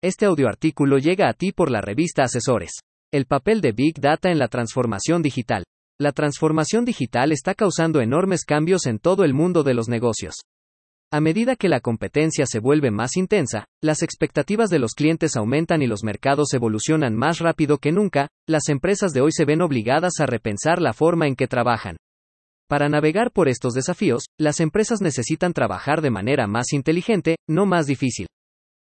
[0.00, 2.70] Este audioartículo llega a ti por la revista Asesores.
[3.12, 5.64] El papel de Big Data en la transformación digital.
[5.98, 10.36] La transformación digital está causando enormes cambios en todo el mundo de los negocios.
[11.10, 15.82] A medida que la competencia se vuelve más intensa, las expectativas de los clientes aumentan
[15.82, 20.20] y los mercados evolucionan más rápido que nunca, las empresas de hoy se ven obligadas
[20.20, 21.96] a repensar la forma en que trabajan.
[22.68, 27.86] Para navegar por estos desafíos, las empresas necesitan trabajar de manera más inteligente, no más
[27.86, 28.28] difícil.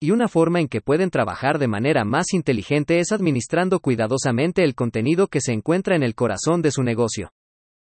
[0.03, 4.75] Y una forma en que pueden trabajar de manera más inteligente es administrando cuidadosamente el
[4.75, 7.31] contenido que se encuentra en el corazón de su negocio.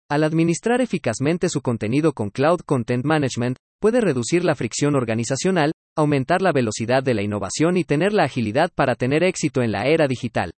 [0.10, 6.42] Al administrar eficazmente su contenido con Cloud Content Management, puede reducir la fricción organizacional, aumentar
[6.42, 10.06] la velocidad de la innovación y tener la agilidad para tener éxito en la era
[10.10, 10.52] digital.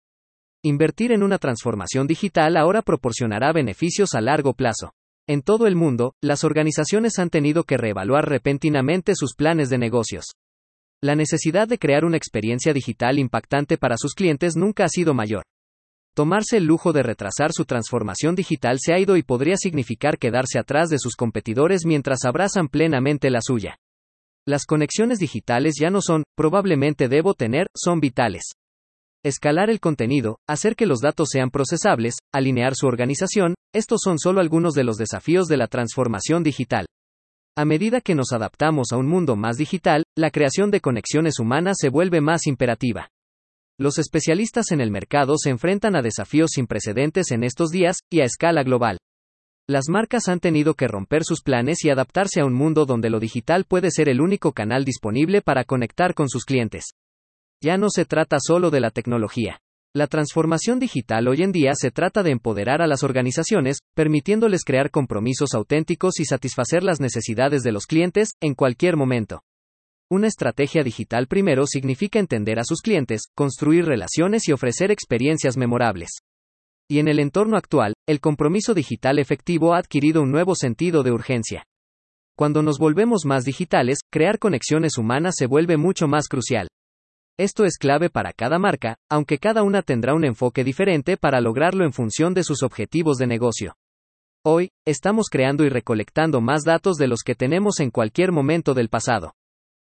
[0.64, 4.94] Invertir en una transformación digital ahora proporcionará beneficios a largo plazo.
[5.28, 10.34] En todo el mundo, las organizaciones han tenido que reevaluar repentinamente sus planes de negocios.
[11.04, 15.44] La necesidad de crear una experiencia digital impactante para sus clientes nunca ha sido mayor.
[16.16, 20.60] Tomarse el lujo de retrasar su transformación digital se ha ido y podría significar quedarse
[20.60, 23.76] atrás de sus competidores mientras abrazan plenamente la suya.
[24.48, 28.54] Las conexiones digitales ya no son, probablemente debo tener, son vitales.
[29.26, 34.40] Escalar el contenido, hacer que los datos sean procesables, alinear su organización, estos son solo
[34.40, 36.86] algunos de los desafíos de la transformación digital.
[37.56, 41.78] A medida que nos adaptamos a un mundo más digital, la creación de conexiones humanas
[41.80, 43.10] se vuelve más imperativa.
[43.78, 48.22] Los especialistas en el mercado se enfrentan a desafíos sin precedentes en estos días, y
[48.22, 48.98] a escala global.
[49.70, 53.20] Las marcas han tenido que romper sus planes y adaptarse a un mundo donde lo
[53.20, 56.86] digital puede ser el único canal disponible para conectar con sus clientes.
[57.62, 59.60] Ya no se trata solo de la tecnología.
[59.96, 64.90] La transformación digital hoy en día se trata de empoderar a las organizaciones, permitiéndoles crear
[64.90, 69.44] compromisos auténticos y satisfacer las necesidades de los clientes, en cualquier momento.
[70.10, 76.10] Una estrategia digital primero significa entender a sus clientes, construir relaciones y ofrecer experiencias memorables.
[76.90, 81.12] Y en el entorno actual, el compromiso digital efectivo ha adquirido un nuevo sentido de
[81.12, 81.66] urgencia.
[82.36, 86.68] Cuando nos volvemos más digitales, crear conexiones humanas se vuelve mucho más crucial.
[87.40, 91.84] Esto es clave para cada marca, aunque cada una tendrá un enfoque diferente para lograrlo
[91.84, 93.76] en función de sus objetivos de negocio.
[94.46, 98.90] Hoy, estamos creando y recolectando más datos de los que tenemos en cualquier momento del
[98.90, 99.34] pasado.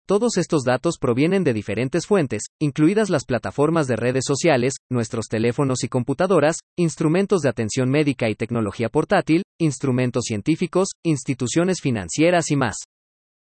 [0.07, 5.83] Todos estos datos provienen de diferentes fuentes, incluidas las plataformas de redes sociales, nuestros teléfonos
[5.83, 12.75] y computadoras, instrumentos de atención médica y tecnología portátil, instrumentos científicos, instituciones financieras y más.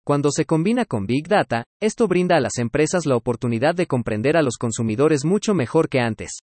[0.07, 4.37] Cuando se combina con Big Data, esto brinda a las empresas la oportunidad de comprender
[4.37, 6.41] a los consumidores mucho mejor que antes.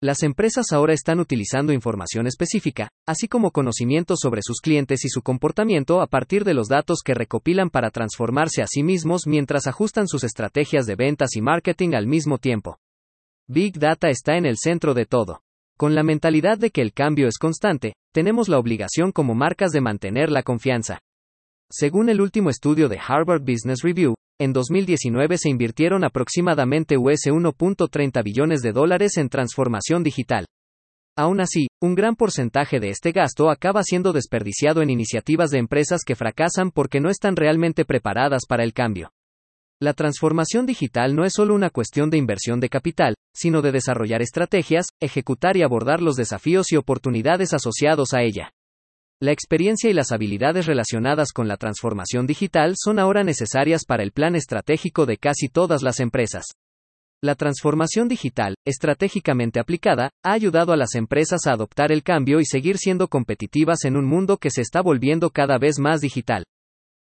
[0.00, 5.20] Las empresas ahora están utilizando información específica, así como conocimientos sobre sus clientes y su
[5.20, 10.08] comportamiento a partir de los datos que recopilan para transformarse a sí mismos mientras ajustan
[10.08, 12.78] sus estrategias de ventas y marketing al mismo tiempo.
[13.46, 15.42] Big Data está en el centro de todo.
[15.76, 19.82] Con la mentalidad de que el cambio es constante, tenemos la obligación como marcas de
[19.82, 21.00] mantener la confianza.
[21.70, 28.22] Según el último estudio de Harvard Business Review, en 2019 se invirtieron aproximadamente US 1.30
[28.22, 30.46] billones de dólares en transformación digital.
[31.18, 36.02] Aún así, un gran porcentaje de este gasto acaba siendo desperdiciado en iniciativas de empresas
[36.06, 39.10] que fracasan porque no están realmente preparadas para el cambio.
[39.80, 44.22] La transformación digital no es solo una cuestión de inversión de capital, sino de desarrollar
[44.22, 48.52] estrategias, ejecutar y abordar los desafíos y oportunidades asociados a ella.
[49.18, 54.12] La experiencia y las habilidades relacionadas con la transformación digital son ahora necesarias para el
[54.12, 56.44] plan estratégico de casi todas las empresas.
[57.22, 62.44] La transformación digital, estratégicamente aplicada, ha ayudado a las empresas a adoptar el cambio y
[62.44, 66.44] seguir siendo competitivas en un mundo que se está volviendo cada vez más digital.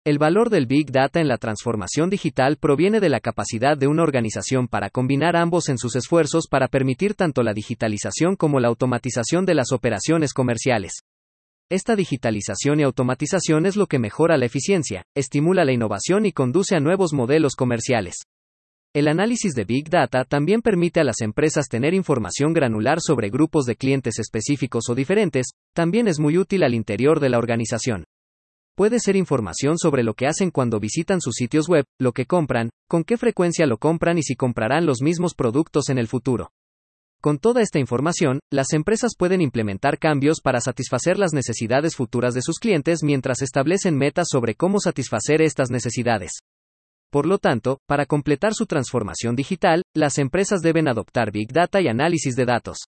[0.05, 4.03] El valor del Big Data en la transformación digital proviene de la capacidad de una
[4.03, 9.45] organización para combinar ambos en sus esfuerzos para permitir tanto la digitalización como la automatización
[9.45, 10.93] de las operaciones comerciales.
[11.69, 16.77] Esta digitalización y automatización es lo que mejora la eficiencia, estimula la innovación y conduce
[16.77, 18.15] a nuevos modelos comerciales.
[18.93, 23.65] El análisis de Big Data también permite a las empresas tener información granular sobre grupos
[23.65, 28.05] de clientes específicos o diferentes, también es muy útil al interior de la organización.
[28.77, 32.69] Puede ser información sobre lo que hacen cuando visitan sus sitios web, lo que compran,
[32.87, 36.49] con qué frecuencia lo compran y si comprarán los mismos productos en el futuro.
[37.21, 42.43] Con toda esta información, las empresas pueden implementar cambios para satisfacer las necesidades futuras de
[42.43, 46.33] sus clientes mientras establecen metas sobre cómo satisfacer estas necesidades.
[47.11, 51.87] Por lo tanto, para completar su transformación digital, las empresas deben adoptar Big Data y
[51.87, 52.85] análisis de datos.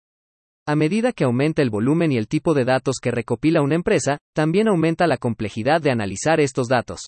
[0.67, 4.19] A medida que aumenta el volumen y el tipo de datos que recopila una empresa,
[4.35, 7.07] también aumenta la complejidad de analizar estos datos.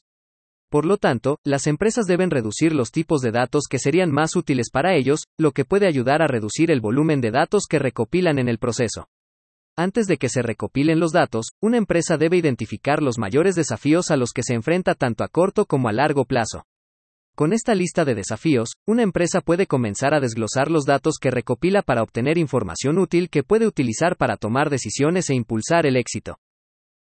[0.71, 4.69] Por lo tanto, las empresas deben reducir los tipos de datos que serían más útiles
[4.71, 8.47] para ellos, lo que puede ayudar a reducir el volumen de datos que recopilan en
[8.47, 9.09] el proceso.
[9.77, 14.15] Antes de que se recopilen los datos, una empresa debe identificar los mayores desafíos a
[14.15, 16.63] los que se enfrenta tanto a corto como a largo plazo.
[17.35, 21.81] Con esta lista de desafíos, una empresa puede comenzar a desglosar los datos que recopila
[21.81, 26.37] para obtener información útil que puede utilizar para tomar decisiones e impulsar el éxito.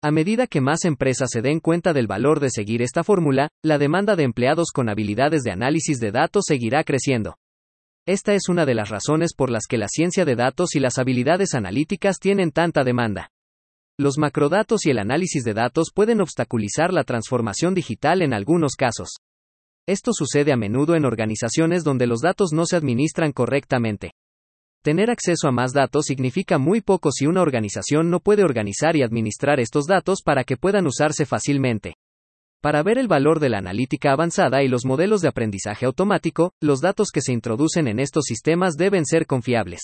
[0.02, 3.78] A medida que más empresas se den cuenta del valor de seguir esta fórmula, la
[3.78, 7.36] demanda de empleados con habilidades de análisis de datos seguirá creciendo.
[8.06, 10.98] Esta es una de las razones por las que la ciencia de datos y las
[10.98, 13.30] habilidades analíticas tienen tanta demanda.
[13.98, 19.16] Los macrodatos y el análisis de datos pueden obstaculizar la transformación digital en algunos casos.
[19.88, 24.12] Esto sucede a menudo en organizaciones donde los datos no se administran correctamente.
[24.86, 29.02] Tener acceso a más datos significa muy poco si una organización no puede organizar y
[29.02, 31.94] administrar estos datos para que puedan usarse fácilmente.
[32.62, 36.80] Para ver el valor de la analítica avanzada y los modelos de aprendizaje automático, los
[36.80, 39.80] datos que se introducen en estos sistemas deben ser confiables.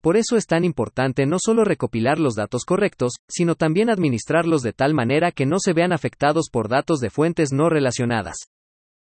[0.00, 4.72] Por eso es tan importante no solo recopilar los datos correctos, sino también administrarlos de
[4.72, 8.48] tal manera que no se vean afectados por datos de fuentes no relacionadas.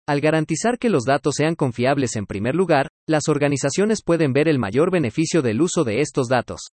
[0.10, 4.58] Al garantizar que los datos sean confiables en primer lugar, las organizaciones pueden ver el
[4.58, 6.72] mayor beneficio del uso de estos datos.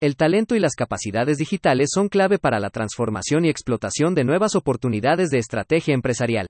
[0.00, 4.54] El talento y las capacidades digitales son clave para la transformación y explotación de nuevas
[4.54, 6.46] oportunidades de estrategia empresarial.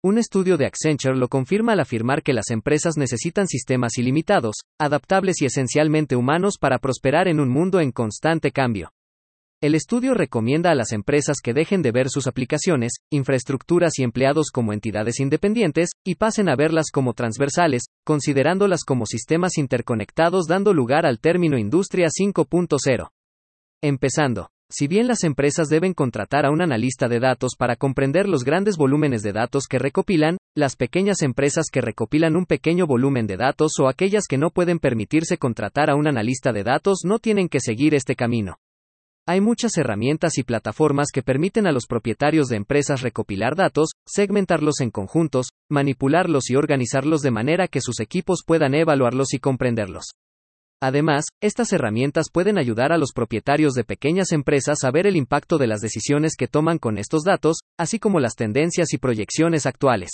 [0.00, 5.42] Un estudio de Accenture lo confirma al afirmar que las empresas necesitan sistemas ilimitados, adaptables
[5.42, 8.92] y esencialmente humanos para prosperar en un mundo en constante cambio.
[9.60, 14.50] El estudio recomienda a las empresas que dejen de ver sus aplicaciones, infraestructuras y empleados
[14.52, 21.06] como entidades independientes, y pasen a verlas como transversales, considerándolas como sistemas interconectados dando lugar
[21.06, 23.08] al término Industria 5.0.
[23.82, 24.48] Empezando.
[24.70, 28.76] Si bien las empresas deben contratar a un analista de datos para comprender los grandes
[28.76, 33.72] volúmenes de datos que recopilan, las pequeñas empresas que recopilan un pequeño volumen de datos
[33.80, 37.58] o aquellas que no pueden permitirse contratar a un analista de datos no tienen que
[37.58, 38.58] seguir este camino.
[39.30, 44.80] Hay muchas herramientas y plataformas que permiten a los propietarios de empresas recopilar datos, segmentarlos
[44.80, 50.04] en conjuntos, manipularlos y organizarlos de manera que sus equipos puedan evaluarlos y comprenderlos.
[50.80, 55.58] Además, estas herramientas pueden ayudar a los propietarios de pequeñas empresas a ver el impacto
[55.58, 60.08] de las decisiones que toman con estos datos, así como las tendencias y proyecciones actuales.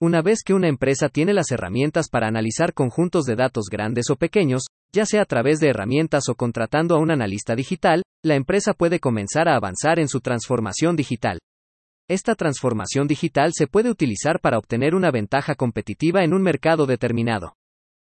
[0.00, 4.16] Una vez que una empresa tiene las herramientas para analizar conjuntos de datos grandes o
[4.16, 4.62] pequeños,
[4.94, 9.00] ya sea a través de herramientas o contratando a un analista digital, la empresa puede
[9.00, 11.38] comenzar a avanzar en su transformación digital.
[12.06, 17.54] Esta transformación digital se puede utilizar para obtener una ventaja competitiva en un mercado determinado.